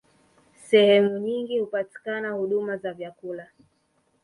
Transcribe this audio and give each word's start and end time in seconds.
Sehemu 0.67 1.17
nyingi 1.17 1.59
hupatikana 1.59 2.31
huduma 2.31 2.77
za 2.77 2.93
vyakula 2.93 3.47